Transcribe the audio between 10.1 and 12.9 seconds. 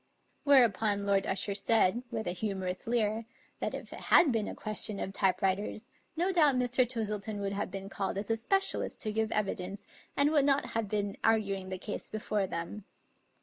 and would not have been arguing the case before them.